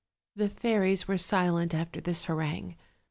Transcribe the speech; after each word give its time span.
"The 0.35 0.49
fairies 0.49 1.07
were 1.07 1.19
silent 1.19 1.75
after 1.75 2.01
this 2.01 2.25
harangue. 2.25 2.75